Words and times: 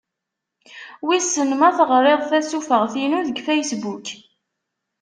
Wissen 1.05 1.49
ma 1.59 1.69
teɣriḍ 1.77 2.21
tasufeɣt-inu 2.29 3.19
deg 3.27 3.37
Facebook. 3.47 4.07